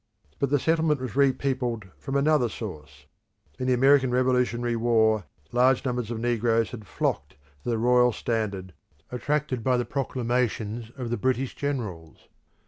But 0.39 0.49
the 0.49 0.57
settlement 0.57 0.99
was 0.99 1.15
re 1.15 1.31
peopled 1.31 1.85
from 1.99 2.15
another 2.15 2.49
source. 2.49 3.05
In 3.59 3.67
the 3.67 3.75
American 3.75 4.09
Revolutionary 4.09 4.75
War, 4.75 5.25
large 5.51 5.85
numbers 5.85 6.09
of 6.09 6.19
negroes 6.19 6.71
had 6.71 6.87
flocked 6.87 7.35
to 7.63 7.69
the 7.69 7.77
royal 7.77 8.11
standard, 8.11 8.73
attracted 9.11 9.63
by 9.63 9.77
the 9.77 9.85
proclamations 9.85 10.89
of 10.97 11.11
the 11.11 11.17
British 11.17 11.53
generals. 11.55 12.29